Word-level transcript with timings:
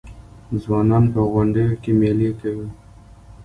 ځوانان 0.63 1.03
په 1.13 1.21
غونډیو 1.31 1.71
کې 1.81 1.91
میلې 1.99 2.29
کوي. 2.39 2.69